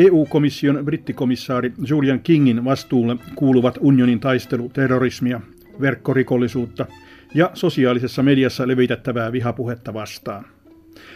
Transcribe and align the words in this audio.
EU-komission 0.00 0.84
brittikomissaari 0.84 1.72
Julian 1.88 2.20
Kingin 2.20 2.64
vastuulle 2.64 3.16
kuuluvat 3.34 3.78
unionin 3.80 4.20
taistelu 4.20 4.68
terrorismia, 4.68 5.40
verkkorikollisuutta 5.80 6.86
ja 7.34 7.50
sosiaalisessa 7.54 8.22
mediassa 8.22 8.68
levitettävää 8.68 9.32
vihapuhetta 9.32 9.94
vastaan. 9.94 10.44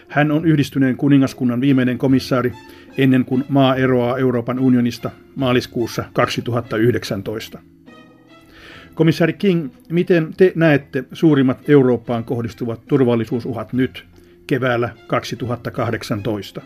Hän 0.08 0.30
on 0.30 0.44
yhdistyneen 0.44 0.96
kuningaskunnan 0.96 1.60
viimeinen 1.60 1.98
komissaari 1.98 2.52
ennen 2.98 3.24
kuin 3.24 3.44
maa 3.48 3.76
eroaa 3.76 4.18
Euroopan 4.18 4.58
unionista 4.58 5.10
maaliskuussa 5.36 6.04
2019. 6.12 7.58
Komissaari 8.94 9.32
King, 9.32 9.68
miten 9.90 10.34
te 10.36 10.52
näette 10.54 11.04
suurimmat 11.12 11.68
Eurooppaan 11.68 12.24
kohdistuvat 12.24 12.80
turvallisuusuhat 12.88 13.72
nyt 13.72 14.04
keväällä 14.46 14.88
2018? 15.06 16.62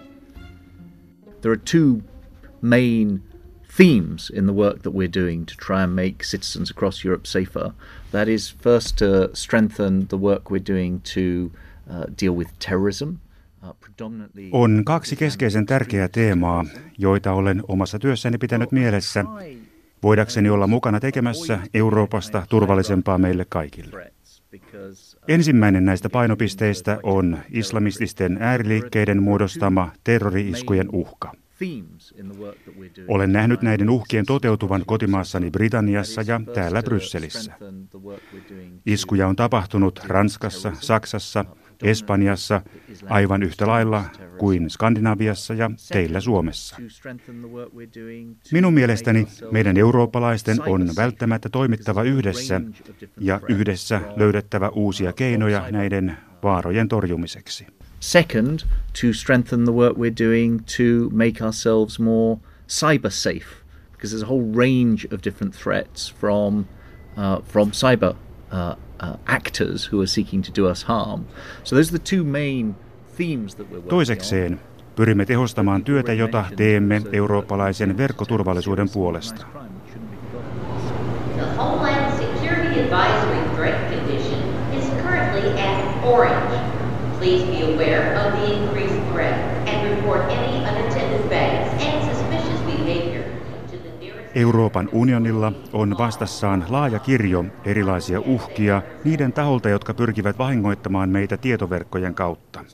There 1.40 1.52
are 1.52 1.62
two 1.64 2.02
main 2.60 3.22
themes 3.76 4.30
in 4.30 4.46
the 4.46 4.52
work 4.52 4.82
that 4.82 4.94
we're 4.94 5.12
doing 5.22 5.46
to 5.46 5.54
try 5.66 5.82
and 5.82 5.94
make 5.94 6.24
citizens 6.24 6.70
across 6.70 7.04
Europe 7.04 7.26
safer. 7.26 7.72
That 8.12 8.28
is 8.28 8.56
first 8.62 8.96
to 8.98 9.30
strengthen 9.34 10.06
the 10.08 10.16
work 10.16 10.50
we're 10.50 10.72
doing 10.72 11.00
to 11.14 11.50
uh, 11.90 12.04
deal 12.20 12.36
with 12.36 12.48
terrorism. 12.58 13.08
Uh, 13.62 13.72
On 14.52 14.82
kaksi 14.84 15.16
keskeisen 15.16 15.66
tärkeää 15.66 16.08
teemaa, 16.08 16.64
joita 16.98 17.32
olen 17.32 17.62
omassa 17.68 17.98
työssäni 17.98 18.38
pitänyt 18.38 18.72
mielessä, 18.72 19.24
voidakseni 20.02 20.50
olla 20.50 20.66
mukana 20.66 21.00
tekemässä 21.00 21.58
Euroopasta 21.74 22.46
turvallisempaa 22.48 23.18
meille 23.18 23.46
kaikille. 23.48 24.12
Ensimmäinen 25.28 25.84
näistä 25.84 26.10
painopisteistä 26.10 27.00
on 27.02 27.38
islamististen 27.50 28.38
ääriliikkeiden 28.40 29.22
muodostama 29.22 29.92
terrori-iskujen 30.04 30.88
uhka. 30.92 31.32
Olen 33.08 33.32
nähnyt 33.32 33.62
näiden 33.62 33.90
uhkien 33.90 34.26
toteutuvan 34.26 34.82
kotimaassani 34.86 35.50
Britanniassa 35.50 36.22
ja 36.26 36.40
täällä 36.54 36.82
Brysselissä. 36.82 37.52
Iskuja 38.86 39.28
on 39.28 39.36
tapahtunut 39.36 40.00
Ranskassa, 40.04 40.72
Saksassa, 40.80 41.44
Espanjassa 41.82 42.60
aivan 43.08 43.42
yhtä 43.42 43.66
lailla 43.66 44.04
kuin 44.38 44.70
Skandinaviassa 44.70 45.54
ja 45.54 45.70
teillä 45.92 46.20
Suomessa. 46.20 46.76
Minun 48.52 48.74
mielestäni 48.74 49.26
meidän 49.50 49.76
eurooppalaisten 49.76 50.62
on 50.66 50.90
välttämättä 50.96 51.48
toimittava 51.48 52.02
yhdessä 52.02 52.60
ja 53.20 53.40
yhdessä 53.48 54.00
löydettävä 54.16 54.68
uusia 54.68 55.12
keinoja 55.12 55.70
näiden 55.70 56.16
vaarojen 56.42 56.88
torjumiseksi. 56.88 57.66
Second, 58.00 58.60
to 59.00 59.12
strengthen 59.12 59.64
the 59.64 59.72
work 59.72 59.96
we're 59.96 60.26
doing 60.28 60.60
to 60.76 61.10
make 61.10 61.44
ourselves 61.44 62.00
more 62.00 62.40
cyber 62.68 63.10
safe, 63.10 63.46
because 63.92 64.16
there's 64.16 64.22
a 64.22 64.26
whole 64.26 64.46
range 64.54 65.06
of 65.12 65.20
different 65.24 65.54
threats 65.62 66.14
from 66.20 66.58
uh, 66.58 67.44
from 67.44 67.70
cyber 67.72 68.14
uh, 68.52 68.76
actors 69.26 69.92
who 69.92 70.00
are 70.00 70.06
seeking 70.06 70.42
to 70.42 70.52
do 70.60 70.70
us 70.70 70.84
harm. 70.84 71.24
So 71.64 71.76
those 71.76 71.88
are 71.88 71.98
the 71.98 72.16
two 72.16 72.24
main 72.24 72.74
themes 73.16 73.54
that 73.54 73.70
we're 73.70 73.82
Toisekseen 73.88 74.60
pyrimme 74.96 75.24
tehostamaan 75.24 75.84
työtä, 75.84 76.12
jota 76.12 76.44
teemme 76.56 77.02
eurooppalaisen 77.12 77.96
verkkoturvallisuuden 77.96 78.88
puolesta. 78.88 79.46
The 81.36 81.46
Homeland 81.56 82.12
Security 82.16 82.80
Advisory 82.80 83.56
Threat 83.56 83.90
Condition 83.90 84.40
is 84.78 84.84
currently 85.02 85.60
at 85.60 86.04
orange. 86.04 86.54
Please 87.18 87.44
be 87.44 87.62
aware 87.74 88.26
of 88.26 88.32
the 88.32 88.52
increased 88.52 89.12
threat 89.12 89.68
and 89.68 89.96
report 89.96 90.20
any 90.30 90.56
unattended 90.64 91.28
bags 91.28 91.84
and 91.84 92.14
suspicious 92.14 92.60
behavior 92.66 93.24
to 93.70 93.76
the 93.76 93.90
nearest... 94.00 94.27
Euroopan 94.38 94.88
unionilla 94.92 95.52
on 95.72 95.98
vastassaan 95.98 96.64
laaja 96.68 96.98
kirjo 96.98 97.44
erilaisia 97.64 98.20
uhkia 98.20 98.82
niiden 99.04 99.32
taholta, 99.32 99.68
jotka 99.68 99.94
pyrkivät 99.94 100.38
vahingoittamaan 100.38 101.10
meitä 101.10 101.36
tietoverkkojen 101.36 102.14
kautta. 102.14 102.64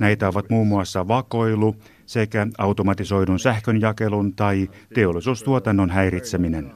Näitä 0.00 0.28
ovat 0.28 0.50
muun 0.50 0.66
muassa 0.66 1.08
vakoilu 1.08 1.76
sekä 2.06 2.46
automatisoidun 2.58 3.38
sähkönjakelun 3.38 4.34
tai 4.34 4.70
teollisuustuotannon 4.94 5.90
häiritseminen. 5.90 6.72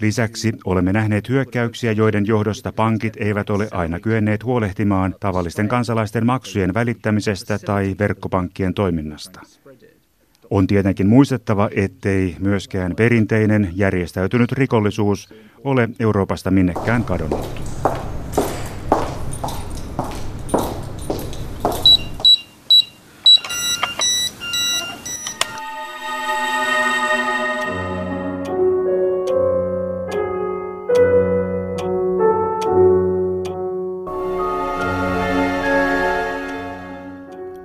Lisäksi 0.00 0.52
olemme 0.64 0.92
nähneet 0.92 1.28
hyökkäyksiä, 1.28 1.92
joiden 1.92 2.26
johdosta 2.26 2.72
pankit 2.72 3.16
eivät 3.16 3.50
ole 3.50 3.68
aina 3.70 4.00
kyenneet 4.00 4.44
huolehtimaan 4.44 5.14
tavallisten 5.20 5.68
kansalaisten 5.68 6.26
maksujen 6.26 6.74
välittämisestä 6.74 7.58
tai 7.58 7.94
verkkopankkien 7.98 8.74
toiminnasta. 8.74 9.40
On 10.54 10.66
tietenkin 10.66 11.06
muistettava, 11.06 11.68
ettei 11.76 12.36
myöskään 12.40 12.96
perinteinen 12.96 13.70
järjestäytynyt 13.74 14.52
rikollisuus 14.52 15.34
ole 15.64 15.88
Euroopasta 16.00 16.50
minnekään 16.50 17.04
kadonnut. 17.04 17.60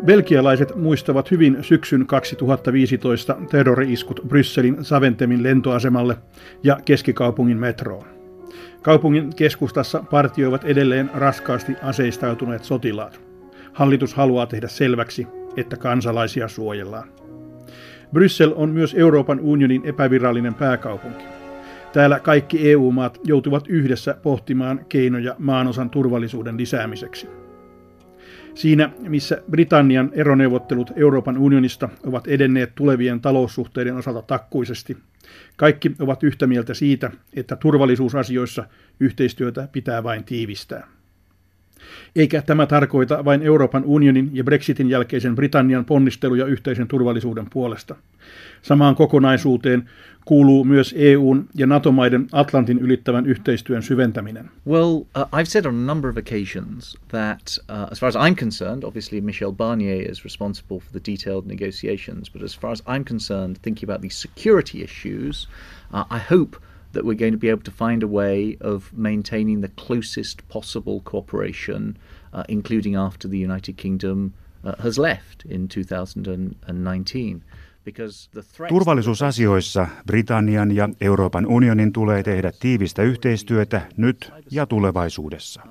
Belgialaiset 0.10 0.76
muistavat 0.76 1.32
hyvin 1.32 1.58
syksyn 1.62 2.08
2015 2.08 3.38
terrori-iskut 3.50 4.20
Brysselin 4.28 4.86
Saventemin 4.86 5.44
lentoasemalle 5.44 6.18
ja 6.64 6.80
keskikaupungin 6.86 7.58
metroon. 7.58 8.06
Kaupungin 8.82 9.36
keskustassa 9.36 10.04
partioivat 10.12 10.64
edelleen 10.64 11.10
raskaasti 11.14 11.76
aseistautuneet 11.82 12.64
sotilaat. 12.64 13.22
Hallitus 13.74 14.14
haluaa 14.14 14.46
tehdä 14.46 14.68
selväksi, 14.68 15.28
että 15.58 15.78
kansalaisia 15.78 16.48
suojellaan. 16.48 17.10
Bryssel 18.14 18.54
on 18.56 18.70
myös 18.70 18.94
Euroopan 18.94 19.40
unionin 19.40 19.82
epävirallinen 19.86 20.54
pääkaupunki. 20.54 21.24
Täällä 21.94 22.20
kaikki 22.20 22.72
EU-maat 22.72 23.20
joutuvat 23.24 23.68
yhdessä 23.68 24.18
pohtimaan 24.24 24.86
keinoja 24.90 25.36
maanosan 25.40 25.90
turvallisuuden 25.90 26.58
lisäämiseksi. 26.58 27.39
Siinä, 28.60 28.90
missä 29.00 29.42
Britannian 29.52 30.12
eroneuvottelut 30.14 30.92
Euroopan 30.96 31.38
unionista 31.38 31.90
ovat 32.06 32.28
edenneet 32.28 32.76
tulevien 32.76 33.22
taloussuhteiden 33.22 33.96
osalta 33.96 34.22
takkuisesti, 34.22 34.98
kaikki 35.56 35.96
ovat 36.00 36.24
yhtä 36.24 36.48
mieltä 36.48 36.74
siitä, 36.74 37.12
että 37.36 37.56
turvallisuusasioissa 37.56 38.64
yhteistyötä 39.00 39.68
pitää 39.72 40.04
vain 40.04 40.24
tiivistää. 40.24 40.88
Eikä 42.16 42.42
tämä 42.42 42.66
tarkoita 42.66 43.26
vain 43.26 43.42
Euroopan 43.42 43.84
unionin 43.86 44.30
ja 44.34 44.44
Brexitin 44.44 44.90
jälkeisen 44.90 45.36
Britannian 45.36 45.86
ponnisteluja 45.86 46.46
yhteisen 46.46 46.88
turvallisuuden 46.88 47.46
puolesta. 47.50 47.96
Samaan 48.62 48.96
kokonaisuuteen 48.96 49.90
kuuluu 50.26 50.64
myös 50.64 50.96
EUn 50.98 51.48
ja 51.56 51.68
NATO-maiden 51.68 52.28
Atlantin 52.32 52.80
ylittävän 52.80 53.26
yhteistyön 53.26 53.84
syventäminen. 53.84 54.50
Well, 54.68 54.92
uh, 54.92 55.06
I've 55.40 55.46
said 55.46 55.66
on 55.66 55.76
a 55.76 55.86
number 55.94 56.10
of 56.10 56.18
occasions 56.18 56.98
that, 57.08 57.42
uh, 57.70 57.92
as 57.92 58.00
far 58.00 58.08
as 58.08 58.16
I'm 58.16 58.36
concerned, 58.40 58.84
obviously 58.84 59.22
Michel 59.22 59.52
Barnier 59.52 60.12
is 60.12 60.26
responsible 60.26 60.80
for 60.80 60.92
the 60.92 61.12
detailed 61.12 61.46
negotiations, 61.48 62.32
but 62.34 62.44
as 62.44 62.60
far 62.60 62.72
as 62.72 62.84
I'm 62.88 63.04
concerned, 63.04 63.58
thinking 63.64 63.90
about 63.90 64.02
these 64.02 64.18
security 64.22 64.84
issues, 64.84 65.48
uh, 65.94 66.04
I 66.12 66.20
hope 66.20 66.56
that 66.94 67.06
we're 67.06 67.18
going 67.18 67.34
to 67.34 67.40
be 67.40 67.50
able 67.50 67.64
to 67.64 67.72
find 67.72 68.04
a 68.04 68.08
way 68.08 68.58
of 68.62 68.92
maintaining 68.94 69.62
the 69.62 69.72
closest 69.88 70.42
possible 70.48 71.02
cooperation, 71.04 71.98
uh, 72.34 72.44
including 72.48 72.96
after 72.96 73.30
the 73.30 73.38
United 73.38 73.78
Kingdom 73.78 74.34
uh, 74.64 74.74
has 74.80 74.98
left 74.98 75.46
in 75.50 75.68
2019. 75.68 77.42
Turvallisuusasioissa 78.68 79.88
Britannian 80.08 80.76
ja 80.76 80.90
Euroopan 81.02 81.46
unionin 81.46 81.94
tulee 81.94 82.24
tehdä 82.24 82.52
tiivistä 82.60 83.04
yhteistyötä 83.04 83.82
nyt 83.98 84.32
ja 84.52 84.66
tulevaisuudessa. 84.66 85.62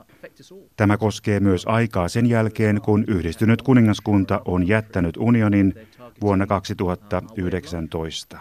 Tämä 0.76 0.96
koskee 0.96 1.40
myös 1.40 1.64
aikaa 1.66 2.08
sen 2.08 2.26
jälkeen, 2.26 2.80
kun 2.80 3.04
yhdistynyt 3.08 3.62
kuningaskunta 3.62 4.40
on 4.44 4.68
jättänyt 4.68 5.16
unionin 5.16 5.74
vuonna 6.20 6.46
2019. 6.46 8.38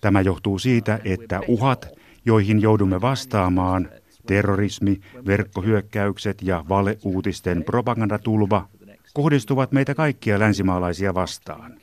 Tämä 0.00 0.20
johtuu 0.20 0.58
siitä, 0.58 0.98
että 1.04 1.40
uhat, 1.48 1.88
joihin 2.24 2.62
joudumme 2.62 3.00
vastaamaan, 3.00 3.88
terrorismi, 4.26 5.00
verkkohyökkäykset 5.26 6.42
ja 6.42 6.64
valeuutisten 6.68 7.64
propagandatulva, 7.64 8.68
kohdistuvat 9.14 9.72
meitä 9.72 9.94
kaikkia 9.94 10.38
länsimaalaisia 10.38 11.14
vastaan. 11.14 11.74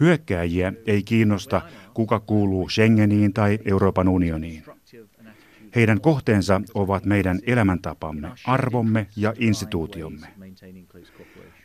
Hyökkääjiä 0.00 0.72
ei 0.86 1.02
kiinnosta, 1.02 1.62
kuka 1.94 2.20
kuuluu 2.20 2.68
Schengeniin 2.68 3.32
tai 3.32 3.58
Euroopan 3.64 4.08
unioniin. 4.08 4.64
Heidän 5.74 6.00
kohteensa 6.00 6.60
ovat 6.74 7.04
meidän 7.04 7.38
elämäntapamme, 7.46 8.30
arvomme 8.46 9.06
ja 9.16 9.34
instituutiomme. 9.38 10.26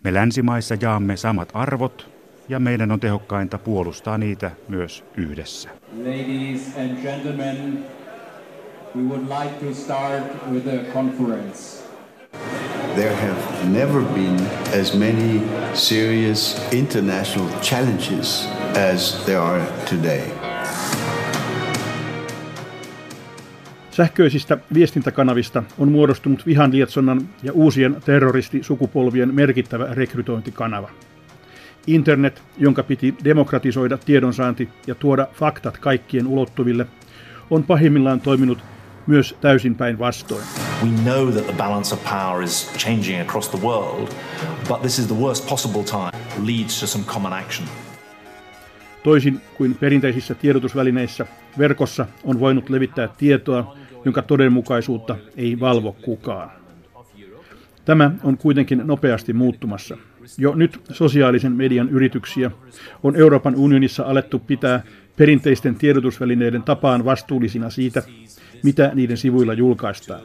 Me 0.04 0.14
länsimaissa 0.14 0.76
jaamme 0.82 1.18
samat 1.18 1.50
arvot, 1.54 2.13
ja 2.50 2.60
meidän 2.60 2.92
on 2.92 3.00
tehokkainta 3.00 3.58
puolustaa 3.58 4.18
niitä 4.18 4.52
myös 4.68 5.06
yhdessä. 5.18 5.70
Ladies 5.98 6.78
and 6.78 7.02
gentlemen, 7.02 7.86
we 8.96 9.04
would 9.04 9.22
like 9.22 9.66
to 9.66 9.74
start 9.74 10.24
with 10.52 10.68
a 10.68 10.94
conference. 10.94 11.84
There 12.96 13.16
have 13.16 13.70
never 13.70 14.02
been 14.02 14.40
as 14.82 14.94
many 14.94 15.42
serious 15.74 16.62
international 16.72 17.50
challenges 17.62 18.50
as 18.94 19.24
there 19.26 19.40
are 19.40 19.64
today. 19.90 20.22
Sähköisistä 23.92 24.58
viestintäkanavista 24.74 25.64
on 25.78 25.92
muodostunut 25.92 26.46
vihan 26.46 26.72
lietsonnan 26.72 27.30
ja 27.44 27.54
uusien 27.54 27.98
terroristisukupolvien 28.06 29.36
merkittävä 29.36 29.88
rekrytointikanava. 29.92 30.90
Internet, 31.88 32.44
jonka 32.58 32.84
piti 32.84 33.16
demokratisoida 33.24 33.98
tiedonsaanti 33.98 34.70
ja 34.88 34.96
tuoda 34.96 35.28
faktat 35.34 35.78
kaikkien 35.78 36.28
ulottuville, 36.28 36.86
on 37.50 37.64
pahimmillaan 37.64 38.22
toiminut 38.22 38.58
myös 39.08 39.36
täysin 39.42 39.76
päinvastoin. 39.76 40.44
We 40.84 40.90
know 41.04 41.32
that 41.32 41.46
the 41.46 41.54
balance 41.58 41.96
of 41.96 42.04
power 42.04 42.44
is 42.44 42.72
changing 42.78 43.22
across 43.22 43.50
the 43.50 43.60
world, 43.62 44.08
but 44.68 44.82
this 44.82 45.00
is 45.00 45.08
the 45.08 45.16
worst 45.16 45.50
possible 45.50 45.84
time 45.84 46.24
leads 46.46 46.80
to 46.80 46.88
some 46.88 47.06
common 47.06 47.34
action. 47.34 47.68
Toisin 49.04 49.42
kuin 49.58 49.76
perinteisissä 49.76 50.36
tiedotusvälineissä, 50.36 51.26
verkossa 51.58 52.06
on 52.24 52.40
voinut 52.40 52.70
levittää 52.70 53.08
tietoa, 53.18 53.78
jonka 54.06 54.22
todenmukaisuutta 54.22 55.16
ei 55.38 55.60
valvo 55.60 55.92
kukaan. 55.92 56.52
Tämä 57.86 58.12
on 58.24 58.38
kuitenkin 58.38 58.82
nopeasti 58.86 59.34
muuttumassa. 59.34 59.98
Jo 60.38 60.56
nyt 60.56 60.82
sosiaalisen 60.92 61.52
median 61.52 61.90
yrityksiä 61.90 62.52
on 63.04 63.16
Euroopan 63.16 63.56
unionissa 63.56 64.04
alettu 64.04 64.40
pitää 64.40 64.84
perinteisten 65.18 65.76
tiedotusvälineiden 65.76 66.64
tapaan 66.64 67.06
vastuullisina 67.06 67.70
siitä, 67.70 68.04
mitä 68.64 68.92
niiden 68.94 69.18
sivuilla 69.18 69.54
julkaistaan. 69.54 70.22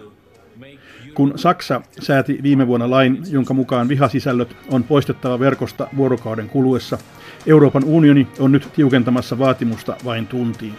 Kun 1.15 1.33
Saksa 1.37 1.81
sääti 2.01 2.39
viime 2.43 2.67
vuonna 2.67 2.91
lain, 2.91 3.19
jonka 3.31 3.55
mukaan 3.55 3.89
vihasisällöt 3.89 4.57
on 4.71 4.85
poistettava 4.85 5.39
verkosta 5.39 5.89
vuorokauden 5.97 6.49
kuluessa, 6.49 6.99
Euroopan 7.47 7.85
unioni 7.85 8.29
on 8.39 8.53
nyt 8.53 8.69
tiukentamassa 8.77 9.39
vaatimusta 9.39 9.97
vain 10.05 10.27
tuntiin. 10.27 10.75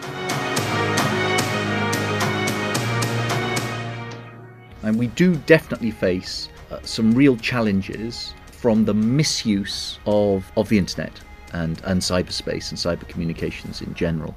And 4.83 4.95
we 4.95 5.07
do 5.07 5.39
definitely 5.47 5.91
face 5.91 6.49
uh, 6.71 6.77
some 6.83 7.17
real 7.17 7.35
challenges 7.35 8.35
from 8.61 8.85
the 8.85 8.93
misuse 8.93 9.99
of, 10.05 10.43
of 10.55 10.67
the 10.67 10.77
internet 10.77 11.21
and, 11.53 11.77
and 11.83 12.01
cyberspace 12.01 12.71
and 12.71 12.77
cyber 12.77 13.05
communications 13.11 13.81
in 13.81 13.93
general. 13.95 14.33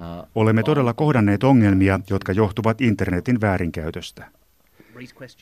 Uh, 0.00 0.28
Olemme 0.34 0.62
todella 0.62 0.92
kohdanneet 0.92 1.44
ongelmia, 1.44 2.00
jotka 2.10 2.32
johtuvat 2.32 2.80
internetin 2.80 3.40
väärinkäytöstä. 3.40 4.24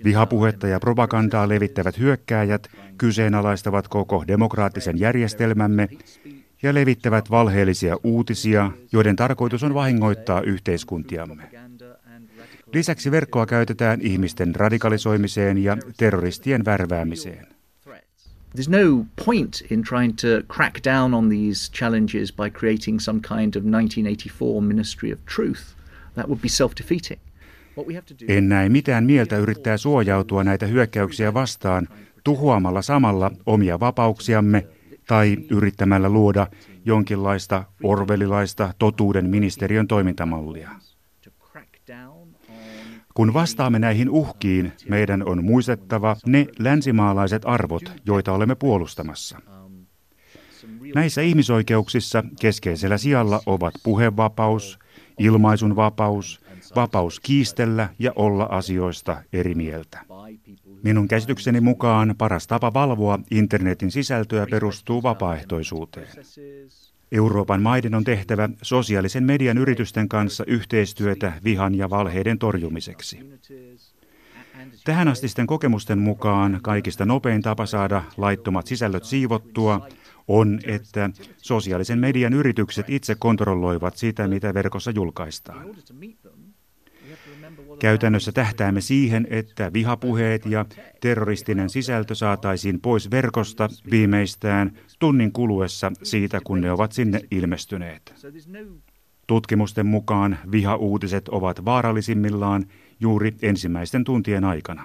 Vihapuhetta 0.05 0.67
ja 0.67 0.81
propagandaa 0.81 1.49
levittävät 1.49 1.99
hyökkääjät 1.99 2.71
kyseenalaistavat 2.99 3.89
koko 3.89 4.25
demokraattisen 4.29 5.01
järjestelmämme 5.01 5.89
ja 6.63 6.75
levittävät 6.75 7.31
valheellisia 7.31 7.97
uutisia, 8.05 8.71
joiden 8.93 9.17
tarkoitus 9.17 9.63
on 9.63 9.75
vahingoittaa 9.75 10.41
yhteiskuntiamme. 10.41 11.51
Lisäksi 12.73 13.11
verkkoa 13.11 13.47
käytetään 13.47 14.01
ihmisten 14.01 14.55
radikalisoimiseen 14.55 15.59
ja 15.59 15.77
terroristien 15.97 16.65
värväämiseen. 16.65 17.47
There's 18.55 18.69
no 18.69 19.07
point 19.25 19.63
in 19.71 19.83
trying 19.83 20.17
to 20.17 20.43
crack 20.49 20.85
down 20.85 21.15
on 21.15 21.29
these 21.29 21.71
challenges 21.73 22.33
by 22.33 22.51
creating 22.51 23.01
some 23.01 23.21
kind 23.21 23.57
of 23.57 23.65
1984 23.65 24.63
Ministry 24.63 25.13
of 25.13 25.19
Truth. 25.35 25.61
That 26.15 26.27
would 26.27 26.41
be 26.41 26.49
self-defeating. 26.49 27.19
En 28.29 28.49
näe 28.49 28.69
mitään 28.69 29.05
mieltä 29.05 29.37
yrittää 29.37 29.77
suojautua 29.77 30.45
näitä 30.45 30.67
hyökkäyksiä 30.67 31.35
vastaan 31.35 31.89
tuhoamalla 32.25 32.83
samalla 32.83 33.31
omia 33.47 33.81
vapauksiamme 33.81 34.67
tai 35.07 35.37
yrittämällä 35.51 36.09
luoda 36.09 36.47
jonkinlaista 36.85 37.65
orvelilaista 37.83 38.75
totuuden 38.79 39.31
ministeriön 39.31 39.89
toimintamallia. 39.89 40.71
Kun 43.21 43.35
vastaamme 43.35 43.79
näihin 43.79 44.11
uhkiin, 44.11 44.73
meidän 44.89 45.29
on 45.29 45.45
muistettava 45.45 46.17
ne 46.27 46.47
länsimaalaiset 46.59 47.43
arvot, 47.45 47.83
joita 48.07 48.33
olemme 48.33 48.55
puolustamassa. 48.55 49.39
Näissä 50.95 51.21
ihmisoikeuksissa 51.21 52.25
keskeisellä 52.41 52.99
sijalla 52.99 53.41
ovat 53.47 53.75
puhevapaus, 53.83 54.79
ilmaisunvapaus, 55.19 56.41
vapaus 56.77 57.21
kiistellä 57.21 57.89
ja 57.99 58.13
olla 58.17 58.45
asioista 58.45 59.23
eri 59.33 59.55
mieltä. 59.55 60.01
Minun 60.83 61.09
käsitykseni 61.09 61.61
mukaan 61.61 62.15
paras 62.19 62.47
tapa 62.47 62.73
valvoa 62.75 63.19
internetin 63.31 63.91
sisältöä 63.91 64.47
perustuu 64.51 65.03
vapaaehtoisuuteen. 65.03 66.09
Euroopan 67.13 67.63
maiden 67.63 67.95
on 67.95 68.05
tehtävä 68.05 68.49
sosiaalisen 68.63 69.25
median 69.25 69.59
yritysten 69.59 70.09
kanssa 70.09 70.45
yhteistyötä 70.47 71.33
vihan 71.45 71.75
ja 71.75 71.91
valheiden 71.91 72.39
torjumiseksi. 72.39 73.19
Tähän 74.85 75.09
astisten 75.09 75.47
kokemusten 75.47 75.99
mukaan 75.99 76.59
kaikista 76.63 77.05
nopein 77.05 77.43
tapa 77.43 77.67
saada 77.67 78.03
laittomat 78.17 78.67
sisällöt 78.67 79.05
siivottua 79.05 79.89
on, 80.29 80.61
että 80.65 81.11
sosiaalisen 81.37 81.99
median 81.99 82.33
yritykset 82.33 82.91
itse 82.91 83.15
kontrolloivat 83.15 83.97
sitä, 83.97 84.29
mitä 84.29 84.55
verkossa 84.55 84.91
julkaistaan. 84.91 85.67
Käytännössä 87.81 88.33
tähtäämme 88.33 88.81
siihen, 88.81 89.27
että 89.31 89.73
vihapuheet 89.73 90.47
ja 90.47 90.65
terroristinen 91.01 91.71
sisältö 91.71 92.15
saataisiin 92.15 92.81
pois 92.81 93.11
verkosta 93.11 93.69
viimeistään 93.91 94.73
tunnin 94.99 95.33
kuluessa 95.33 95.93
siitä, 96.03 96.41
kun 96.45 96.61
ne 96.61 96.73
ovat 96.73 96.93
sinne 96.93 97.21
ilmestyneet. 97.31 98.15
Tutkimusten 99.27 99.87
mukaan 99.87 100.39
vihauutiset 100.53 101.29
ovat 101.29 101.65
vaarallisimmillaan 101.65 102.67
juuri 103.01 103.35
ensimmäisten 103.43 104.05
tuntien 104.05 104.45
aikana. 104.45 104.85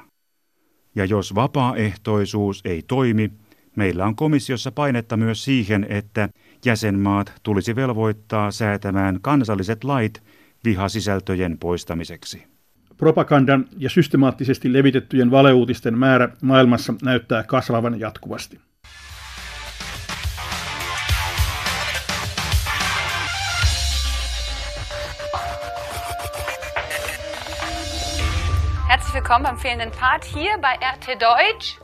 Ja 0.96 1.06
jos 1.06 1.36
vapaaehtoisuus 1.36 2.62
ei 2.66 2.82
toimi, 2.88 3.32
meillä 3.76 4.06
on 4.06 4.16
komissiossa 4.16 4.72
painetta 4.72 5.18
myös 5.18 5.44
siihen, 5.44 5.86
että 5.90 6.30
jäsenmaat 6.66 7.34
tulisi 7.44 7.76
velvoittaa 7.76 8.52
säätämään 8.52 9.20
kansalliset 9.22 9.84
lait 9.84 10.24
vihasisältöjen 10.66 11.58
poistamiseksi. 11.58 12.55
Propagandan 12.98 13.66
ja 13.78 13.90
systemaattisesti 13.90 14.74
levitettyjen 14.74 15.32
valeuutisten 15.32 15.98
määrä 15.98 16.30
maailmassa 16.42 16.94
näyttää 17.04 17.44
kasvavan 17.44 18.00
jatkuvasti. 18.00 18.60
Herzlich 28.90 29.14
willkommen 29.14 29.44
beim 29.44 29.58
fehlenden 29.58 29.92
Part 30.00 30.36
hier 30.36 30.60
bei 30.60 30.78
RT 30.96 31.08
Deutsch. 31.20 31.82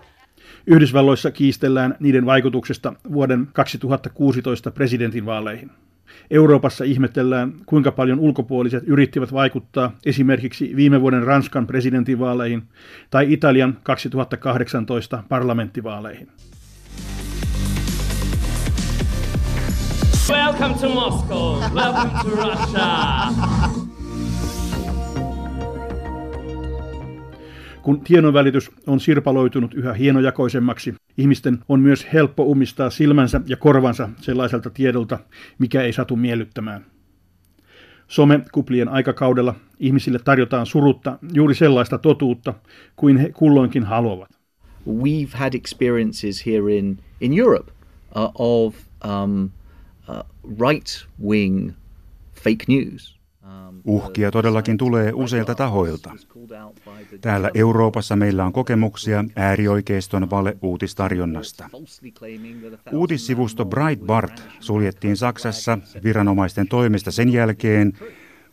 Yhdysvalloissa 0.67 1.31
kiistellään 1.31 1.95
niiden 1.99 2.25
vaikutuksesta 2.25 2.93
vuoden 3.13 3.47
2016 3.53 4.71
presidentinvaaleihin. 4.71 5.71
Euroopassa 6.31 6.83
ihmetellään, 6.83 7.53
kuinka 7.65 7.91
paljon 7.91 8.19
ulkopuoliset 8.19 8.83
yrittivät 8.87 9.33
vaikuttaa 9.33 9.91
esimerkiksi 10.05 10.75
viime 10.75 11.01
vuoden 11.01 11.23
Ranskan 11.23 11.67
presidentinvaaleihin 11.67 12.63
tai 13.09 13.33
Italian 13.33 13.77
2018 13.83 15.23
parlamenttivaaleihin. 15.29 16.27
Welcome 20.29 20.75
to 20.81 20.89
Moscow. 20.89 21.59
Welcome 21.73 22.11
to 22.23 22.29
Russia. 22.29 23.90
Kun 27.81 28.01
tiedonvälitys 28.01 28.71
on 28.87 28.99
sirpaloitunut 28.99 29.73
yhä 29.73 29.93
hienojakoisemmaksi, 29.93 30.95
ihmisten 31.17 31.59
on 31.69 31.79
myös 31.79 32.07
helppo 32.13 32.43
ummistaa 32.43 32.89
silmänsä 32.89 33.41
ja 33.45 33.57
korvansa 33.57 34.09
sellaiselta 34.17 34.69
tiedolta, 34.69 35.19
mikä 35.59 35.81
ei 35.81 35.93
satu 35.93 36.15
miellyttämään. 36.15 36.85
Some-kuplien 38.07 38.89
aikakaudella 38.89 39.55
ihmisille 39.79 40.19
tarjotaan 40.19 40.65
surutta 40.65 41.17
juuri 41.33 41.55
sellaista 41.55 41.97
totuutta 41.97 42.53
kuin 42.95 43.17
he 43.17 43.29
kulloinkin 43.29 43.83
haluavat. 43.83 44.29
We've 44.87 45.33
had 45.33 45.53
experiences 45.53 46.45
here 46.45 46.77
in, 46.77 46.99
in 47.21 47.39
Europe 47.39 47.71
uh, 48.15 48.31
of 48.35 48.75
um, 49.05 49.49
uh, 50.09 50.23
right-wing 50.59 51.71
fake 52.33 52.65
news 52.67 53.20
Uhkia 53.85 54.31
todellakin 54.31 54.77
tulee 54.77 55.11
useilta 55.13 55.55
tahoilta. 55.55 56.11
Täällä 57.21 57.51
Euroopassa 57.53 58.15
meillä 58.15 58.45
on 58.45 58.53
kokemuksia 58.53 59.25
äärioikeiston 59.35 60.29
valeuutistarjonnasta. 60.29 61.69
Uutissivusto 62.91 63.65
Breitbart 63.65 64.43
suljettiin 64.59 65.17
Saksassa 65.17 65.77
viranomaisten 66.03 66.67
toimesta 66.67 67.11
sen 67.11 67.29
jälkeen, 67.29 67.93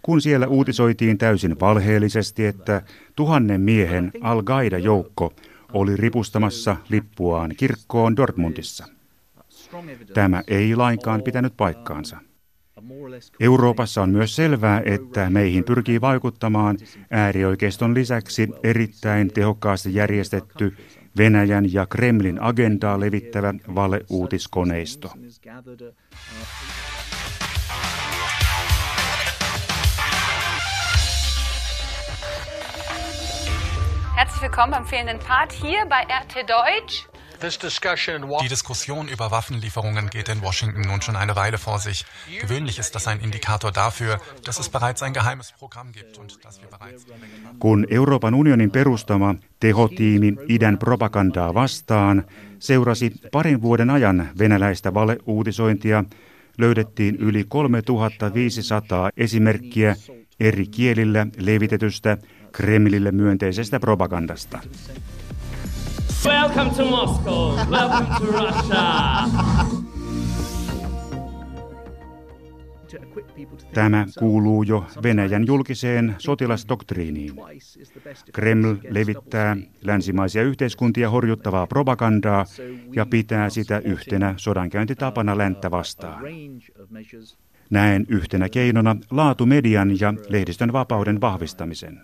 kun 0.02 0.20
siellä 0.20 0.46
uutisoitiin 0.46 1.18
täysin 1.18 1.60
valheellisesti, 1.60 2.46
että 2.46 2.82
tuhannen 3.16 3.60
miehen 3.60 4.12
Al-Qaida-joukko 4.20 5.32
oli 5.72 5.96
ripustamassa 5.96 6.76
lippuaan 6.88 7.54
kirkkoon 7.56 8.16
Dortmundissa. 8.16 8.86
Tämä 10.14 10.42
ei 10.48 10.76
lainkaan 10.76 11.22
pitänyt 11.22 11.52
paikkaansa. 11.56 12.27
Euroopassa 13.40 14.02
on 14.02 14.10
myös 14.10 14.36
selvää, 14.36 14.82
että 14.84 15.30
meihin 15.30 15.64
pyrkii 15.64 16.00
vaikuttamaan 16.00 16.78
äärioikeiston 17.10 17.94
lisäksi 17.94 18.48
erittäin 18.62 19.32
tehokkaasti 19.32 19.94
järjestetty 19.94 20.76
Venäjän 21.16 21.72
ja 21.72 21.86
Kremlin 21.86 22.42
agendaa 22.42 23.00
levittävä 23.00 23.54
valeuutiskoneisto. 23.74 25.12
Herzlich 34.16 34.42
willkommen 34.42 34.70
beim 34.70 34.84
fehlenden 34.84 35.18
Part 35.28 35.62
hier 35.62 35.86
bei 35.86 36.04
RT 36.04 36.48
Deutsch. 36.48 37.07
Die 37.40 38.48
Diskussion 38.48 39.08
über 39.08 39.30
Waffenlieferungen 39.30 40.10
geht 40.10 40.28
in 40.28 40.42
Washington 40.42 40.80
nun 40.80 41.00
schon 41.02 41.16
eine 41.16 41.36
Weile 41.36 41.58
vor 41.58 41.78
sich. 41.78 42.04
Gewöhnlich 42.40 42.78
ist 42.78 42.94
das 42.94 43.06
ein 43.06 43.20
Indikator 43.20 43.70
dafür, 43.70 44.20
dass 44.44 44.58
es 44.58 44.68
bereits 44.68 45.02
ein 45.02 45.12
geheimes 45.12 45.52
Programm 45.52 45.92
gibt 45.92 46.18
und 46.18 46.44
dass 46.44 46.60
wir 46.60 46.68
bereits... 46.68 47.06
Kun 47.58 47.86
Euroopan 47.92 48.34
unionin 48.34 48.70
perustama 48.70 49.34
tehotiimi 49.60 50.34
idän 50.48 50.78
propagandaa 50.78 51.54
vastaan 51.54 52.24
seurasi 52.58 53.12
parin 53.32 53.62
vuoden 53.62 53.90
ajan 53.90 54.28
venäläistä 54.38 54.94
valeuutisointia, 54.94 56.04
löydettiin 56.58 57.16
yli 57.16 57.44
3500 57.48 59.10
esimerkkiä 59.16 59.96
eri 60.40 60.66
kielillä 60.66 61.26
levitetystä 61.36 62.16
Kremlille 62.52 63.12
myönteisestä 63.12 63.80
propagandasta. 63.80 64.58
Welcome 66.24 66.70
to 66.70 66.84
Moscow. 66.84 67.56
Welcome 67.70 68.06
to 68.18 68.26
Russia. 68.26 69.24
Tämä 73.74 74.06
kuuluu 74.18 74.62
jo 74.62 74.86
Venäjän 75.02 75.46
julkiseen 75.46 76.14
sotilasdoktriiniin. 76.18 77.32
Kreml 78.32 78.76
levittää 78.90 79.56
länsimaisia 79.82 80.42
yhteiskuntia 80.42 81.10
horjuttavaa 81.10 81.66
propagandaa 81.66 82.44
ja 82.96 83.06
pitää 83.06 83.50
sitä 83.50 83.78
yhtenä 83.84 84.34
sodankäyntitapana 84.36 85.38
länttä 85.38 85.70
vastaan. 85.70 86.24
Näen 87.70 88.06
yhtenä 88.08 88.48
keinona 88.48 88.96
laatumedian 89.10 90.00
ja 90.00 90.14
lehdistön 90.28 90.72
vapauden 90.72 91.20
vahvistamisen. 91.20 92.00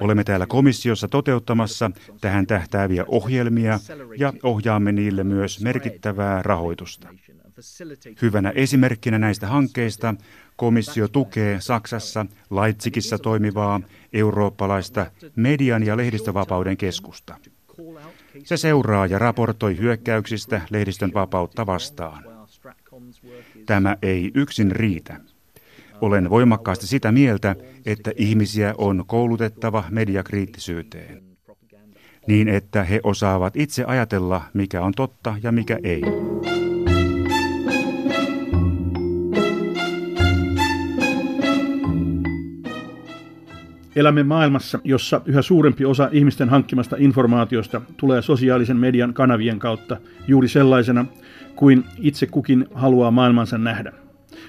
Olemme 0.00 0.24
täällä 0.24 0.46
komissiossa 0.46 1.08
toteuttamassa 1.08 1.90
tähän 2.20 2.46
tähtääviä 2.46 3.04
ohjelmia 3.08 3.80
ja 4.18 4.32
ohjaamme 4.42 4.92
niille 4.92 5.24
myös 5.24 5.60
merkittävää 5.60 6.42
rahoitusta. 6.42 7.08
Hyvänä 8.22 8.50
esimerkkinä 8.50 9.18
näistä 9.18 9.46
hankkeista 9.46 10.14
komissio 10.56 11.08
tukee 11.08 11.60
Saksassa 11.60 12.26
Leipzigissä 12.50 13.18
toimivaa 13.18 13.80
eurooppalaista 14.12 15.06
median 15.36 15.86
ja 15.86 15.96
lehdistövapauden 15.96 16.76
keskusta. 16.76 17.38
Se 18.44 18.56
seuraa 18.56 19.06
ja 19.06 19.18
raportoi 19.18 19.78
hyökkäyksistä 19.78 20.60
lehdistön 20.70 21.10
vapautta 21.14 21.66
vastaan. 21.66 22.24
Tämä 23.66 23.96
ei 24.02 24.30
yksin 24.34 24.72
riitä. 24.72 25.20
Olen 26.00 26.30
voimakkaasti 26.30 26.86
sitä 26.86 27.12
mieltä, 27.12 27.56
että 27.86 28.12
ihmisiä 28.16 28.74
on 28.78 29.04
koulutettava 29.06 29.84
mediakriittisyyteen, 29.90 31.22
niin 32.26 32.48
että 32.48 32.84
he 32.84 33.00
osaavat 33.02 33.56
itse 33.56 33.84
ajatella, 33.84 34.42
mikä 34.54 34.82
on 34.82 34.92
totta 34.96 35.34
ja 35.42 35.52
mikä 35.52 35.78
ei. 35.82 36.02
Elämme 43.96 44.22
maailmassa, 44.22 44.78
jossa 44.84 45.20
yhä 45.26 45.42
suurempi 45.42 45.84
osa 45.84 46.08
ihmisten 46.12 46.48
hankkimasta 46.48 46.96
informaatiosta 46.98 47.80
tulee 47.96 48.22
sosiaalisen 48.22 48.76
median 48.76 49.14
kanavien 49.14 49.58
kautta 49.58 49.96
juuri 50.28 50.48
sellaisena 50.48 51.06
kuin 51.56 51.84
itse 51.98 52.26
kukin 52.26 52.66
haluaa 52.74 53.10
maailmansa 53.10 53.58
nähdä. 53.58 54.05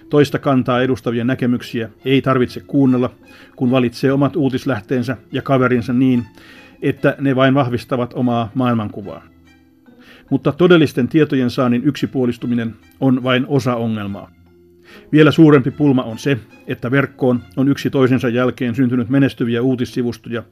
Toista 0.09 0.39
kantaa 0.39 0.81
edustavia 0.81 1.23
näkemyksiä 1.23 1.89
ei 2.05 2.21
tarvitse 2.21 2.59
kuunnella, 2.59 3.09
kun 3.55 3.71
valitsee 3.71 4.11
omat 4.11 4.35
uutislähteensä 4.35 5.17
ja 5.31 5.41
kaverinsa 5.41 5.93
niin, 5.93 6.25
että 6.81 7.15
ne 7.19 7.35
vain 7.35 7.53
vahvistavat 7.53 8.13
omaa 8.13 8.51
maailmankuvaa. 8.53 9.23
Mutta 10.29 10.51
todellisten 10.51 11.07
tietojen 11.07 11.49
saannin 11.49 11.83
yksipuolistuminen 11.83 12.75
on 12.99 13.23
vain 13.23 13.45
osa 13.47 13.75
ongelmaa. 13.75 14.31
Vielä 15.11 15.31
suurempi 15.31 15.71
pulma 15.71 16.03
on 16.03 16.17
se, 16.17 16.37
että 16.67 16.91
verkkoon 16.91 17.41
on 17.57 17.67
yksi 17.67 17.89
toisensa 17.89 18.29
jälkeen 18.29 18.75
syntynyt 18.75 19.09
menestyviä 19.09 19.61
uutissivustoja, 19.61 20.43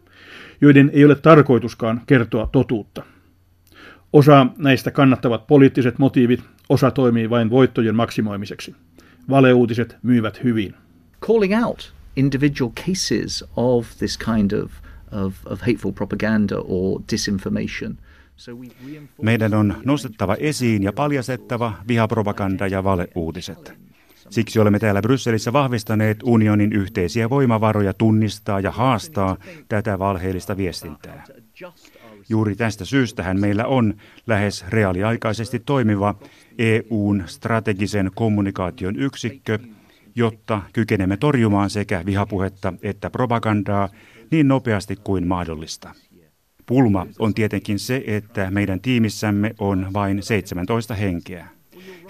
joiden 0.61 0.91
ei 0.93 1.05
ole 1.05 1.15
tarkoituskaan 1.15 2.01
kertoa 2.07 2.49
totuutta. 2.51 3.03
Osa 4.13 4.47
näistä 4.57 4.91
kannattavat 4.91 5.47
poliittiset 5.47 5.99
motiivit, 5.99 6.43
osa 6.69 6.91
toimii 6.91 7.29
vain 7.29 7.49
voittojen 7.49 7.95
maksimoimiseksi 7.95 8.75
valeuutiset 9.29 9.97
myyvät 10.03 10.43
hyvin. 10.43 10.73
Calling 11.21 11.65
out 11.65 11.93
individual 12.15 12.71
cases 12.87 13.45
of 13.55 13.87
this 13.97 14.17
kind 14.17 14.51
of, 14.51 14.71
of, 15.11 15.33
of 15.45 15.59
hateful 15.59 15.91
propaganda 15.91 16.55
or 16.57 17.01
disinformation. 17.11 17.97
Meidän 19.21 19.53
on 19.53 19.75
nostettava 19.85 20.35
esiin 20.35 20.83
ja 20.83 20.93
paljastettava 20.93 21.73
vihapropaganda 21.87 22.67
ja 22.67 22.83
valeuutiset. 22.83 23.73
Siksi 24.29 24.59
olemme 24.59 24.79
täällä 24.79 25.01
Brysselissä 25.01 25.53
vahvistaneet 25.53 26.17
unionin 26.23 26.73
yhteisiä 26.73 27.29
voimavaroja 27.29 27.93
tunnistaa 27.93 28.59
ja 28.59 28.71
haastaa 28.71 29.37
tätä 29.67 29.99
valheellista 29.99 30.57
viestintää. 30.57 31.23
Juuri 32.29 32.55
tästä 32.55 32.85
syystähän 32.85 33.39
meillä 33.39 33.65
on 33.65 33.93
lähes 34.27 34.65
reaaliaikaisesti 34.69 35.59
toimiva 35.59 36.15
EUn 36.57 37.23
strategisen 37.25 38.11
kommunikaation 38.15 38.95
yksikkö, 38.95 39.59
jotta 40.15 40.61
kykenemme 40.73 41.17
torjumaan 41.17 41.69
sekä 41.69 42.03
vihapuhetta 42.05 42.73
että 42.81 43.09
propagandaa 43.09 43.89
niin 44.31 44.47
nopeasti 44.47 44.95
kuin 44.95 45.27
mahdollista. 45.27 45.91
Pulma 46.65 47.07
on 47.19 47.33
tietenkin 47.33 47.79
se, 47.79 48.03
että 48.07 48.51
meidän 48.51 48.81
tiimissämme 48.81 49.55
on 49.59 49.87
vain 49.93 50.23
17 50.23 50.93
henkeä. 50.93 51.47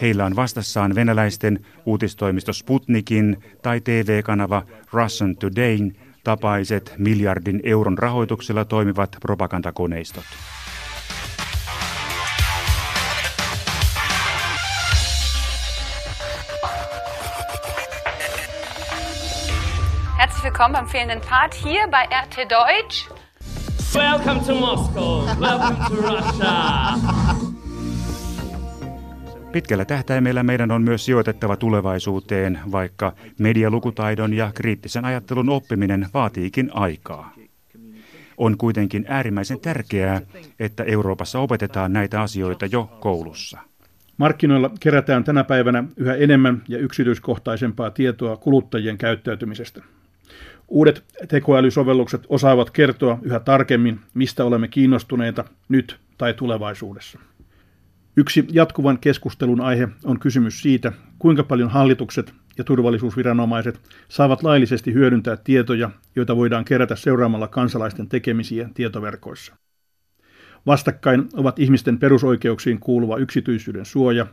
Heillä 0.01 0.25
on 0.25 0.35
vastassaan 0.35 0.95
venäläisten 0.95 1.65
uutistoimisto 1.85 2.53
Sputnikin 2.53 3.37
tai 3.61 3.81
TV-kanava 3.81 4.63
Russian 4.93 5.35
Todayn 5.35 5.95
tapaiset 6.25 6.93
miljardin 6.97 7.59
euron 7.63 7.97
rahoituksella 7.97 8.65
toimivat 8.65 9.17
propagandakoneistot. 9.21 10.25
Herzlich 20.17 20.43
willkommen 20.43 20.73
beim 20.73 20.87
fehlenden 20.87 21.21
Part 21.29 21.53
hier 21.53 21.87
bei 21.91 22.03
RT 22.23 22.49
Deutsch. 22.49 23.09
Welcome 23.93 24.41
to 24.45 24.53
Moscow. 24.53 25.25
Welcome 25.39 25.77
to 25.87 25.95
Russia. 25.95 27.54
Pitkällä 29.55 29.85
tähtäimellä 29.85 30.43
meidän 30.43 30.71
on 30.71 30.81
myös 30.81 31.05
sijoitettava 31.05 31.55
tulevaisuuteen, 31.55 32.59
vaikka 32.71 33.13
medialukutaidon 33.39 34.33
ja 34.33 34.51
kriittisen 34.55 35.05
ajattelun 35.05 35.49
oppiminen 35.49 36.07
vaatiikin 36.13 36.69
aikaa. 36.73 37.33
On 38.37 38.57
kuitenkin 38.57 39.05
äärimmäisen 39.07 39.59
tärkeää, 39.59 40.21
että 40.59 40.83
Euroopassa 40.83 41.39
opetetaan 41.39 41.93
näitä 41.93 42.21
asioita 42.21 42.65
jo 42.65 42.97
koulussa. 42.99 43.59
Markkinoilla 44.17 44.71
kerätään 44.79 45.23
tänä 45.23 45.43
päivänä 45.43 45.83
yhä 45.97 46.15
enemmän 46.15 46.63
ja 46.67 46.77
yksityiskohtaisempaa 46.77 47.91
tietoa 47.91 48.37
kuluttajien 48.37 48.97
käyttäytymisestä. 48.97 49.83
Uudet 50.67 51.03
tekoälysovellukset 51.27 52.25
osaavat 52.29 52.69
kertoa 52.69 53.19
yhä 53.21 53.39
tarkemmin, 53.39 53.99
mistä 54.13 54.45
olemme 54.45 54.67
kiinnostuneita 54.67 55.45
nyt 55.69 55.99
tai 56.17 56.33
tulevaisuudessa. 56.33 57.19
Yksi 58.17 58.45
jatkuvan 58.51 58.99
keskustelun 58.99 59.61
aihe 59.61 59.87
on 60.05 60.19
kysymys 60.19 60.61
siitä, 60.61 60.91
kuinka 61.19 61.43
paljon 61.43 61.69
hallitukset 61.69 62.33
ja 62.57 62.63
turvallisuusviranomaiset 62.63 63.79
saavat 64.09 64.43
laillisesti 64.43 64.93
hyödyntää 64.93 65.37
tietoja, 65.37 65.89
joita 66.15 66.35
voidaan 66.35 66.65
kerätä 66.65 66.95
seuraamalla 66.95 67.47
kansalaisten 67.47 68.09
tekemisiä 68.09 68.69
tietoverkoissa. 68.73 69.55
Vastakkain 70.65 71.29
ovat 71.33 71.59
ihmisten 71.59 71.99
perusoikeuksiin 71.99 72.79
kuuluva 72.79 73.17
yksityisyyden 73.17 73.85
suoja 73.85 74.27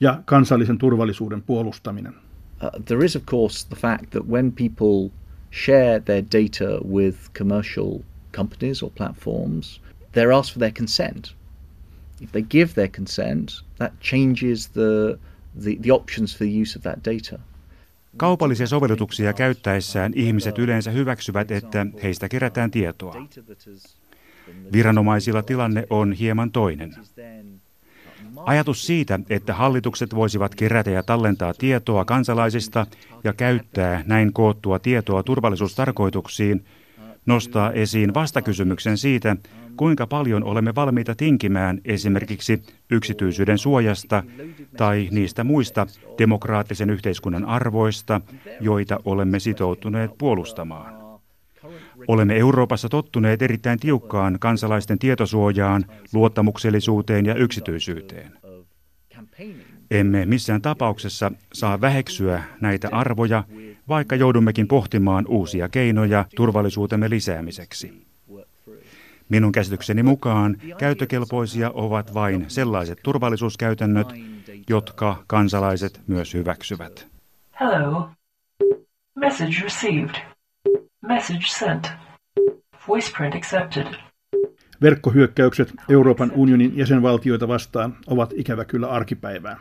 ja 0.00 0.22
kansallisen 0.24 0.78
turvallisuuden 0.78 1.42
puolustaminen. 1.42 2.14
Uh, 2.62 2.84
there 2.84 3.04
is 3.04 3.16
of 3.16 3.26
course 3.26 3.68
the 3.68 3.76
fact 3.76 4.10
that 4.10 4.28
when 4.28 4.52
people 4.52 5.10
share 5.64 6.00
their 6.00 6.22
data 6.24 6.80
with 6.88 7.18
commercial 7.38 7.98
companies 8.36 8.82
or 8.82 8.90
platforms, 8.90 9.82
they're 10.12 10.32
asked 10.38 10.54
for 10.54 10.58
their 10.58 10.72
consent. 10.72 11.36
If 12.20 12.32
they 12.32 12.42
give 12.42 12.72
their 12.74 12.88
consent, 12.88 13.52
that 13.78 13.92
changes 14.00 14.68
the, 14.68 15.18
the, 15.62 15.76
the 15.82 15.92
options 15.92 16.38
for 16.38 16.46
the 16.46 16.62
use 16.62 16.78
of 16.78 16.82
that 16.82 16.98
data. 17.04 17.42
Kaupallisia 18.16 18.66
sovellutuksia 18.66 19.32
käyttäessään 19.32 20.12
ihmiset 20.14 20.58
yleensä 20.58 20.90
hyväksyvät, 20.90 21.50
että 21.50 21.86
heistä 22.02 22.28
kerätään 22.28 22.70
tietoa. 22.70 23.26
Viranomaisilla 24.72 25.42
tilanne 25.42 25.86
on 25.90 26.12
hieman 26.12 26.50
toinen. 26.50 26.94
Ajatus 28.36 28.86
siitä, 28.86 29.20
että 29.30 29.54
hallitukset 29.54 30.14
voisivat 30.14 30.54
kerätä 30.54 30.90
ja 30.90 31.02
tallentaa 31.02 31.54
tietoa 31.54 32.04
kansalaisista 32.04 32.86
ja 33.24 33.32
käyttää 33.32 34.02
näin 34.06 34.32
koottua 34.32 34.78
tietoa 34.78 35.22
turvallisuustarkoituksiin, 35.22 36.64
nostaa 37.26 37.72
esiin 37.72 38.14
vastakysymyksen 38.14 38.98
siitä, 38.98 39.36
kuinka 39.76 40.06
paljon 40.06 40.44
olemme 40.44 40.74
valmiita 40.74 41.14
tinkimään 41.14 41.80
esimerkiksi 41.84 42.62
yksityisyyden 42.90 43.58
suojasta 43.58 44.22
tai 44.76 45.08
niistä 45.10 45.44
muista 45.44 45.86
demokraattisen 46.18 46.90
yhteiskunnan 46.90 47.44
arvoista, 47.44 48.20
joita 48.60 49.00
olemme 49.04 49.38
sitoutuneet 49.38 50.10
puolustamaan. 50.18 51.06
Olemme 52.08 52.36
Euroopassa 52.36 52.88
tottuneet 52.88 53.42
erittäin 53.42 53.78
tiukkaan 53.78 54.38
kansalaisten 54.40 54.98
tietosuojaan, 54.98 55.84
luottamuksellisuuteen 56.12 57.26
ja 57.26 57.34
yksityisyyteen. 57.34 58.32
Emme 59.90 60.26
missään 60.26 60.62
tapauksessa 60.62 61.32
saa 61.52 61.80
väheksyä 61.80 62.42
näitä 62.60 62.88
arvoja, 62.92 63.44
vaikka 63.88 64.16
joudummekin 64.16 64.68
pohtimaan 64.68 65.24
uusia 65.28 65.68
keinoja 65.68 66.24
turvallisuutemme 66.36 67.10
lisäämiseksi. 67.10 68.06
Minun 69.28 69.52
käsitykseni 69.52 70.02
mukaan 70.02 70.56
käyttökelpoisia 70.78 71.70
ovat 71.74 72.14
vain 72.14 72.44
sellaiset 72.48 72.98
turvallisuuskäytännöt, 73.02 74.08
jotka 74.68 75.24
kansalaiset 75.26 76.00
myös 76.06 76.34
hyväksyvät. 76.34 77.06
Hello. 77.60 78.10
Message 79.14 79.62
received. 79.62 80.14
Message 81.02 81.46
sent. 81.46 81.88
Voiceprint 82.88 83.34
accepted. 83.34 83.86
Verkkohyökkäykset 84.82 85.72
Euroopan 85.88 86.32
unionin 86.34 86.76
jäsenvaltioita 86.76 87.48
vastaan 87.48 87.96
ovat 88.06 88.32
ikävä 88.36 88.64
kyllä 88.64 88.88
arkipäivää. 88.88 89.56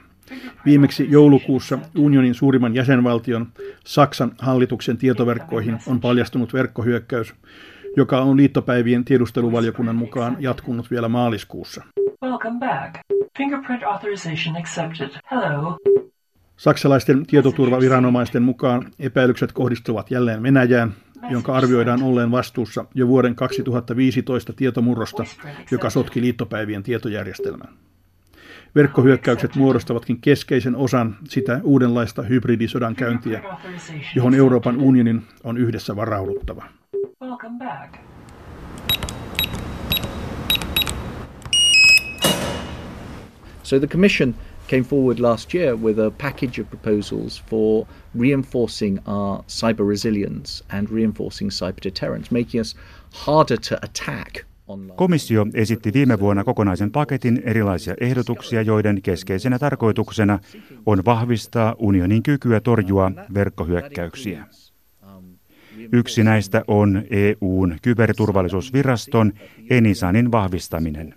Viimeksi 0.65 1.07
joulukuussa 1.09 1.79
unionin 1.97 2.35
suurimman 2.35 2.75
jäsenvaltion 2.75 3.47
Saksan 3.85 4.31
hallituksen 4.39 4.97
tietoverkkoihin 4.97 5.77
on 5.87 6.01
paljastunut 6.01 6.53
verkkohyökkäys, 6.53 7.33
joka 7.97 8.21
on 8.21 8.37
liittopäivien 8.37 9.05
tiedusteluvaliokunnan 9.05 9.95
mukaan 9.95 10.37
jatkunut 10.39 10.91
vielä 10.91 11.09
maaliskuussa. 11.09 11.83
Welcome 12.23 12.59
back. 12.59 12.95
Fingerprint 13.37 13.83
authorization 13.83 14.57
accepted. 14.57 15.09
Hello. 15.31 15.77
Saksalaisten 16.57 17.25
tietoturvaviranomaisten 17.25 18.43
mukaan 18.43 18.91
epäilykset 18.99 19.51
kohdistuvat 19.51 20.11
jälleen 20.11 20.43
Venäjään, 20.43 20.93
jonka 21.29 21.55
arvioidaan 21.55 22.03
olleen 22.03 22.31
vastuussa 22.31 22.85
jo 22.93 23.07
vuoden 23.07 23.35
2015 23.35 24.53
tietomurrosta, 24.53 25.23
joka 25.71 25.89
sotki 25.89 26.21
liittopäivien 26.21 26.83
tietojärjestelmän. 26.83 27.67
Verkkohyökkäykset 28.75 29.55
muodostavatkin 29.55 30.21
keskeisen 30.21 30.75
osan 30.75 31.17
sitä 31.29 31.59
uudenlaista 31.63 32.21
hybridisodan 32.21 32.95
käyntiä, 32.95 33.43
johon 34.15 34.33
Euroopan 34.33 34.77
unionin 34.81 35.21
on 35.43 35.57
yhdessä 35.57 35.95
varauduttava. 35.95 36.65
So 43.63 43.79
the 43.79 43.87
Commission 43.87 44.35
came 44.69 44.83
forward 44.83 45.19
last 45.19 45.55
year 45.55 45.75
with 45.75 45.99
a 45.99 46.11
package 46.11 46.61
of 46.61 46.69
proposals 46.69 47.43
for 47.49 47.87
reinforcing 48.19 48.99
our 49.07 49.43
cyber 49.47 49.87
resilience 49.89 50.65
and 50.69 50.87
reinforcing 50.89 51.51
cyber 51.51 51.83
deterrence, 51.83 52.31
making 52.31 52.61
us 52.61 52.75
harder 53.13 53.57
to 53.69 53.75
attack 53.75 54.45
Komissio 54.95 55.45
esitti 55.53 55.93
viime 55.93 56.19
vuonna 56.19 56.43
kokonaisen 56.43 56.91
paketin 56.91 57.41
erilaisia 57.45 57.93
ehdotuksia, 58.01 58.61
joiden 58.61 59.01
keskeisenä 59.01 59.59
tarkoituksena 59.59 60.39
on 60.85 61.05
vahvistaa 61.05 61.75
unionin 61.79 62.23
kykyä 62.23 62.59
torjua 62.59 63.11
verkkohyökkäyksiä. 63.33 64.45
Yksi 65.91 66.23
näistä 66.23 66.63
on 66.67 67.03
EUn 67.09 67.75
kyberturvallisuusviraston 67.81 69.33
Enisanin 69.69 70.31
vahvistaminen. 70.31 71.13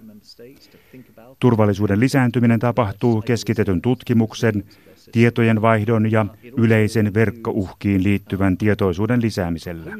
Turvallisuuden 1.41 2.01
lisääntyminen 2.01 2.61
tapahtuu 2.61 3.23
keskitetyn 3.23 3.81
tutkimuksen, 3.81 4.65
tietojen 5.13 5.63
vaihdon 5.63 6.13
ja 6.13 6.27
yleisen 6.57 7.15
verkkouhkiin 7.15 8.03
liittyvän 8.03 8.57
tietoisuuden 8.59 9.23
lisäämisellä. 9.23 9.93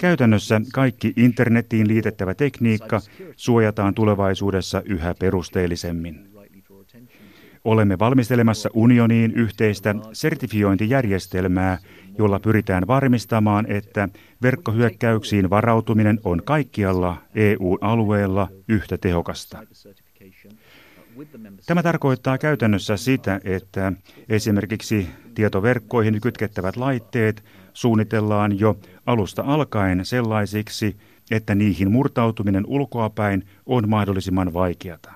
Käytännössä 0.00 0.60
kaikki 0.72 1.12
internettiin 1.16 1.88
liitettävä 1.88 2.34
tekniikka 2.34 3.00
suojataan 3.36 3.94
tulevaisuudessa 3.94 4.82
yhä 4.84 5.14
perusteellisemmin. 5.14 6.28
Olemme 7.64 7.98
valmistelemassa 7.98 8.70
unioniin 8.74 9.32
yhteistä 9.32 9.94
sertifiointijärjestelmää, 10.12 11.78
jolla 12.18 12.40
pyritään 12.40 12.86
varmistamaan, 12.86 13.66
että 13.70 14.08
verkkohyökkäyksiin 14.42 15.50
varautuminen 15.50 16.20
on 16.24 16.42
kaikkialla 16.44 17.16
EU-alueella 17.34 18.48
yhtä 18.68 18.98
tehokasta. 18.98 19.58
Tämä 21.66 21.82
tarkoittaa 21.82 22.38
käytännössä 22.38 22.96
sitä, 22.96 23.40
että 23.44 23.92
esimerkiksi 24.28 25.08
tietoverkkoihin 25.34 26.20
kytkettävät 26.20 26.76
laitteet 26.76 27.44
suunnitellaan 27.78 28.58
jo 28.58 28.76
alusta 29.06 29.42
alkaen 29.46 30.04
sellaisiksi, 30.04 30.96
että 31.30 31.54
niihin 31.54 31.90
murtautuminen 31.90 32.64
ulkoapäin 32.66 33.44
on 33.66 33.88
mahdollisimman 33.88 34.52
vaikeata. 34.52 35.12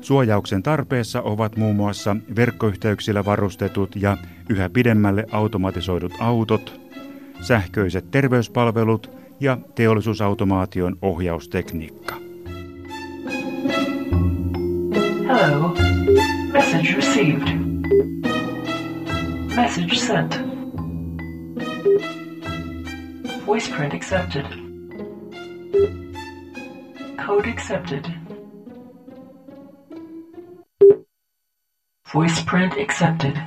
Suojauksen 0.00 0.62
tarpeessa 0.62 1.22
ovat 1.22 1.56
muun 1.56 1.76
muassa 1.76 2.16
verkkoyhteyksillä 2.36 3.24
varustetut 3.24 3.96
ja 3.96 4.16
yhä 4.48 4.68
pidemmälle 4.68 5.26
automatisoidut 5.32 6.12
autot, 6.20 6.80
sähköiset 7.40 8.10
terveyspalvelut 8.10 9.10
ja 9.40 9.58
teollisuusautomaation 9.74 10.96
ohjaustekniikka. 11.02 12.27
Hello. 15.30 15.74
Message 16.54 16.94
received. 16.96 17.46
Message 19.54 19.98
sent. 19.98 20.34
Voice 23.44 23.68
print 23.68 23.92
accepted. 23.92 24.46
Code 27.18 27.46
accepted. 27.46 28.06
Voice 32.06 32.42
print 32.44 32.78
accepted. 32.78 33.38